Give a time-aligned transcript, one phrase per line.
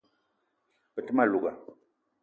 [0.95, 1.51] Be te ma louga